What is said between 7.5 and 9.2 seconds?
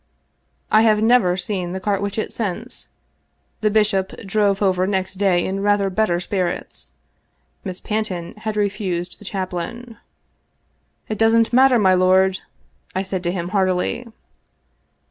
Miss Panton had refused